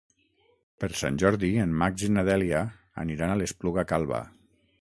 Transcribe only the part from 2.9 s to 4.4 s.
aniran a l'Espluga Calba.